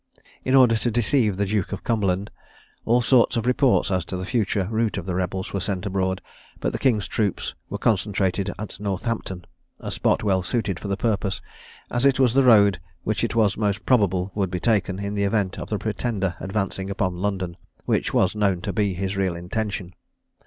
In 0.43 0.55
order 0.55 0.75
to 0.77 0.89
deceive 0.89 1.37
the 1.37 1.45
Duke 1.45 1.71
of 1.71 1.83
Cumberland, 1.83 2.31
all 2.85 3.03
sorts 3.03 3.37
of 3.37 3.45
reports 3.45 3.91
as 3.91 4.03
to 4.05 4.17
the 4.17 4.25
future 4.25 4.67
route 4.71 4.97
of 4.97 5.05
the 5.05 5.13
rebels 5.13 5.53
were 5.53 5.59
sent 5.59 5.85
abroad, 5.85 6.23
but 6.59 6.73
the 6.73 6.79
King's 6.79 7.07
troops 7.07 7.53
were 7.69 7.77
concentrated 7.77 8.49
at 8.57 8.79
Northampton, 8.79 9.45
a 9.79 9.91
spot 9.91 10.23
well 10.23 10.41
suited 10.41 10.79
for 10.79 10.87
the 10.87 10.97
purpose, 10.97 11.39
as 11.91 12.03
it 12.03 12.19
was 12.19 12.33
the 12.33 12.41
road 12.43 12.79
which 13.03 13.23
it 13.23 13.35
was 13.35 13.55
most 13.57 13.85
probable 13.85 14.31
would 14.33 14.49
be 14.49 14.59
taken, 14.59 14.97
in 14.97 15.13
the 15.13 15.23
event 15.23 15.59
of 15.59 15.69
the 15.69 15.77
Pretender 15.77 16.35
advancing 16.39 16.89
upon 16.89 17.17
London, 17.17 17.55
which 17.85 18.11
was 18.11 18.33
known 18.33 18.59
to 18.61 18.73
be 18.73 18.95
his 18.95 19.15
real 19.15 19.35
intention. 19.35 19.93